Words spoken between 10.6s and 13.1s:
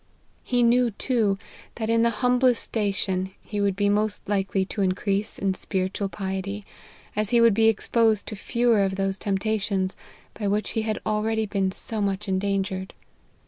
he had already been so much endangered.